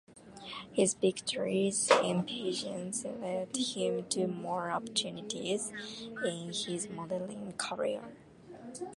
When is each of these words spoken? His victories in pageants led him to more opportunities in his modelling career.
His 0.73 0.95
victories 0.95 1.91
in 2.03 2.23
pageants 2.23 3.05
led 3.05 3.55
him 3.55 4.03
to 4.09 4.25
more 4.25 4.71
opportunities 4.71 5.71
in 6.25 6.51
his 6.51 6.89
modelling 6.89 7.53
career. 7.57 8.01